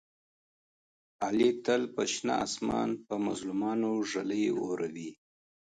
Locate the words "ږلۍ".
4.11-4.43